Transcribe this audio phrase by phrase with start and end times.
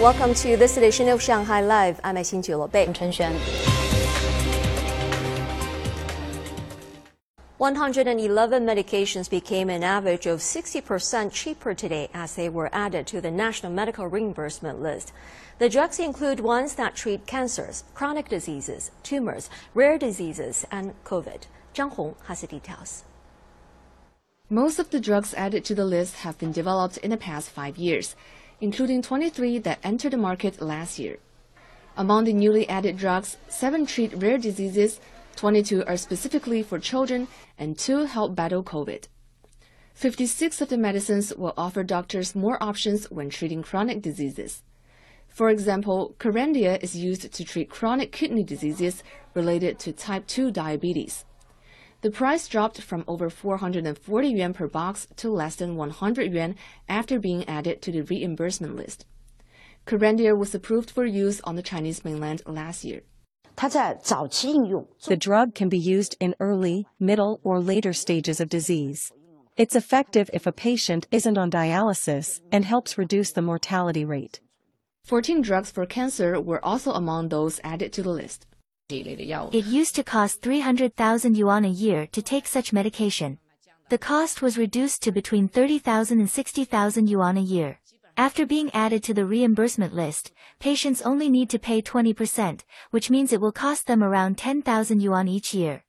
[0.00, 2.00] Welcome to this edition of Shanghai Live.
[2.04, 2.86] I'm Xin Bei.
[2.92, 3.34] Chen Xuan.
[7.56, 13.32] 111 medications became an average of 60% cheaper today as they were added to the
[13.32, 15.12] National Medical Reimbursement List.
[15.58, 21.48] The drugs include ones that treat cancers, chronic diseases, tumors, rare diseases, and COVID.
[21.74, 23.02] Zhang Hong has the details.
[24.48, 27.76] Most of the drugs added to the list have been developed in the past five
[27.76, 28.16] years,
[28.60, 31.18] including 23 that entered the market last year.
[31.96, 35.00] Among the newly added drugs, seven treat rare diseases,
[35.36, 39.04] 22 are specifically for children, and two help battle COVID.
[39.94, 44.62] 56 of the medicines will offer doctors more options when treating chronic diseases.
[45.28, 49.02] For example, Kerendia is used to treat chronic kidney diseases
[49.34, 51.24] related to type 2 diabetes.
[52.00, 56.54] The price dropped from over 440 yuan per box to less than 100 yuan
[56.88, 59.04] after being added to the reimbursement list.
[59.84, 63.00] Kerendia was approved for use on the Chinese mainland last year.
[63.56, 69.10] The drug can be used in early, middle, or later stages of disease.
[69.56, 74.38] It's effective if a patient isn't on dialysis and helps reduce the mortality rate.
[75.02, 78.46] 14 drugs for cancer were also among those added to the list.
[78.90, 83.38] It used to cost 300,000 yuan a year to take such medication.
[83.90, 87.80] The cost was reduced to between 30,000 and 60,000 yuan a year.
[88.16, 93.30] After being added to the reimbursement list, patients only need to pay 20%, which means
[93.30, 95.84] it will cost them around 10,000 yuan each year.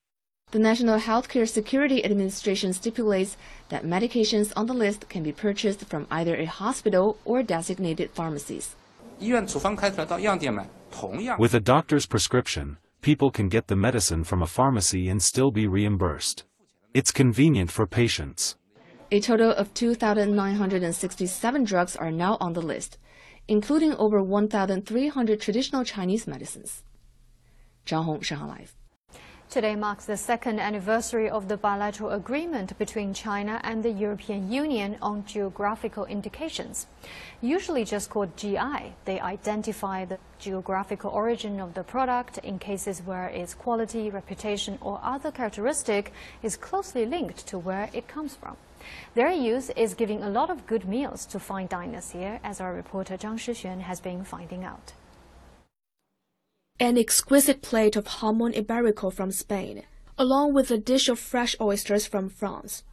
[0.52, 3.38] The National Healthcare Security Administration stipulates
[3.70, 8.76] that medications on the list can be purchased from either a hospital or designated pharmacies.
[9.22, 9.56] With
[11.54, 16.44] a doctor's prescription, people can get the medicine from a pharmacy and still be reimbursed.
[16.94, 18.58] It's convenient for patients.
[19.12, 22.98] A total of 2,967 drugs are now on the list,
[23.48, 26.84] including over 1,300 traditional Chinese medicines.
[27.86, 28.76] Zhang Hong, Shanghai Live.
[29.50, 34.96] Today marks the second anniversary of the bilateral agreement between China and the European Union
[35.02, 36.86] on geographical indications.
[37.42, 43.26] Usually just called GI, they identify the geographical origin of the product in cases where
[43.26, 48.56] its quality, reputation, or other characteristic is closely linked to where it comes from.
[49.16, 52.72] Their use is giving a lot of good meals to fine diners here, as our
[52.72, 54.94] reporter Zhang Shixuan has been finding out.
[56.82, 59.84] An exquisite plate of jamon iberico from Spain,
[60.18, 62.86] along with a dish of fresh oysters from France.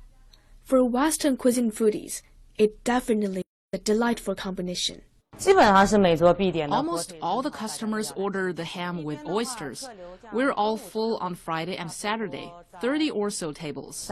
[0.64, 2.22] For Western cuisine foodies,
[2.58, 3.42] it definitely
[3.72, 5.02] is a delightful combination.
[5.38, 9.88] Almost all the customers order the ham with oysters.
[10.32, 14.10] We're all full on Friday and Saturday, 30 or so tables.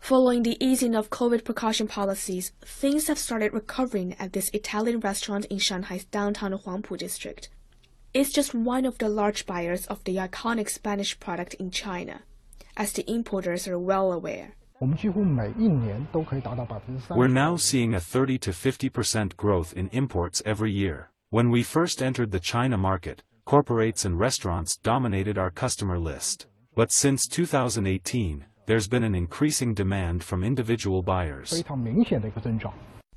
[0.00, 5.44] Following the easing of COVID precaution policies, things have started recovering at this Italian restaurant
[5.44, 7.48] in Shanghai's downtown Huangpu district.
[8.14, 12.22] It's just one of the large buyers of the iconic Spanish product in China,
[12.76, 14.54] as the importers are well aware.
[17.10, 21.10] We're now seeing a 30 to 50% growth in imports every year.
[21.30, 26.46] When we first entered the China market, corporates and restaurants dominated our customer list.
[26.76, 31.64] But since 2018, there's been an increasing demand from individual buyers.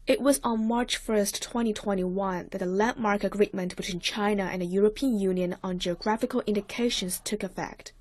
[0.08, 5.20] It was on March 1, 2021 that the landmark agreement between China and the European
[5.20, 7.92] Union on geographical indications took effect.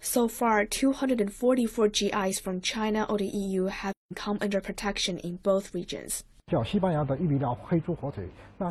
[0.00, 5.74] So far, 244 GIs from China or the EU have come under protection in both
[5.74, 6.22] regions.
[6.46, 6.64] The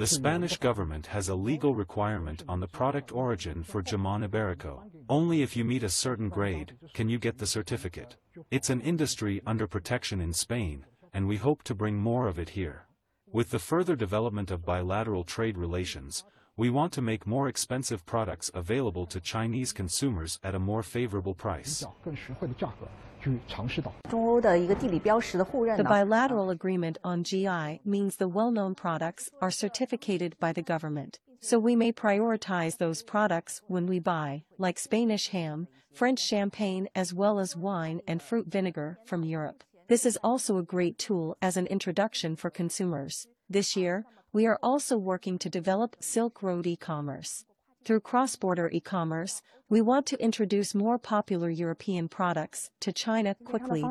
[0.05, 4.83] Spanish government has a legal requirement on the product origin for jamon iberico.
[5.09, 8.15] Only if you meet a certain grade, can you get the certificate.
[8.51, 12.49] It's an industry under protection in Spain, and we hope to bring more of it
[12.49, 12.85] here.
[13.31, 16.25] With the further development of bilateral trade relations,
[16.57, 21.33] we want to make more expensive products available to Chinese consumers at a more favorable
[21.33, 21.85] price.
[25.81, 31.59] The bilateral agreement on GI means the well-known products are certificated by the government, so
[31.59, 37.39] we may prioritize those products when we buy, like Spanish ham, French champagne as well
[37.39, 39.63] as wine and fruit vinegar from Europe.
[39.89, 43.25] This is also a great tool as an introduction for consumers.
[43.49, 47.43] This year, we are also working to develop Silk Road e-commerce.
[47.83, 53.83] Through cross-border e-commerce, we want to introduce more popular European products to China quickly.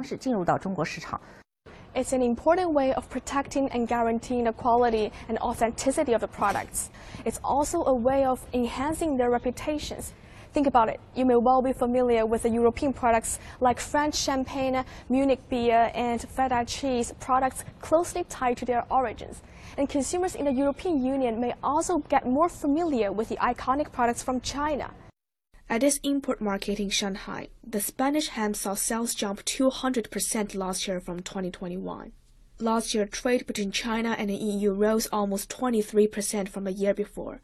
[1.96, 6.90] It's an important way of protecting and guaranteeing the quality and authenticity of the products.
[7.24, 10.12] It's also a way of enhancing their reputations.
[10.52, 11.00] Think about it.
[11.14, 16.20] You may well be familiar with the European products like French champagne, Munich beer, and
[16.20, 19.42] feta cheese products closely tied to their origins.
[19.76, 24.22] And consumers in the European Union may also get more familiar with the iconic products
[24.22, 24.90] from China.
[25.70, 30.98] At its import market in Shanghai, the Spanish ham saw sales jump 200% last year
[30.98, 32.12] from 2021.
[32.58, 37.42] Last year, trade between China and the EU rose almost 23% from the year before,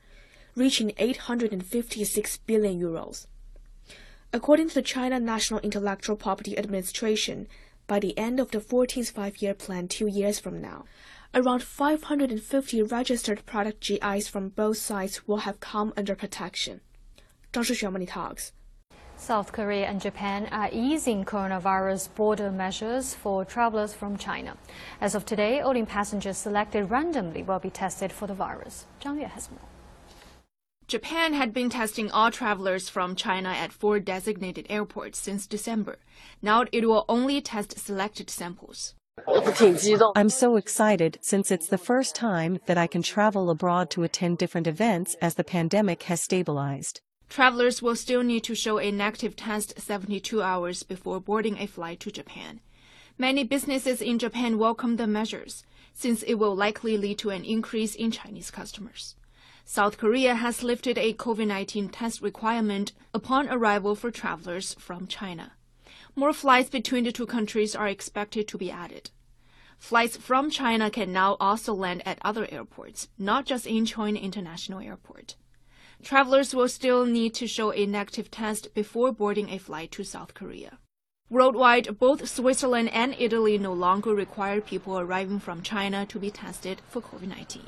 [0.57, 3.27] reaching 856 billion euros.
[4.33, 7.47] According to the China National Intellectual Property Administration,
[7.87, 10.85] by the end of the 14th five-year plan two years from now,
[11.35, 16.81] around 550 registered product GIs from both sides will have come under protection.
[17.53, 18.53] Zhang Shixuan Talks.
[19.17, 24.57] South Korea and Japan are easing coronavirus border measures for travelers from China.
[25.01, 28.87] As of today, only passengers selected randomly will be tested for the virus.
[29.01, 29.74] Zhang Yue has more.
[30.87, 35.97] Japan had been testing all travelers from China at four designated airports since December.
[36.43, 38.95] Now it will only test selected samples.
[40.15, 44.37] I'm so excited since it's the first time that I can travel abroad to attend
[44.37, 47.01] different events as the pandemic has stabilized.
[47.31, 51.99] Travelers will still need to show a negative test 72 hours before boarding a flight
[52.01, 52.61] to Japan.
[53.17, 55.65] Many businesses in Japan welcome the measures,
[55.95, 59.15] since it will likely lead to an increase in Chinese customers.
[59.67, 65.53] South Korea has lifted a COVID 19 test requirement upon arrival for travelers from China.
[66.15, 69.11] More flights between the two countries are expected to be added.
[69.79, 75.37] Flights from China can now also land at other airports, not just Incheon International Airport.
[76.03, 80.35] Travelers will still need to show a negative test before boarding a flight to South
[80.35, 80.79] Korea.
[81.31, 86.83] Worldwide, both Switzerland and Italy no longer require people arriving from China to be tested
[86.91, 87.63] for COVID 19.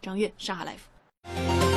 [0.00, 1.69] 张悦，上海来福。